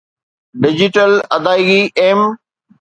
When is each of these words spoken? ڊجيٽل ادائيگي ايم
ڊجيٽل 0.61 1.11
ادائيگي 1.35 1.81
ايم 2.01 2.19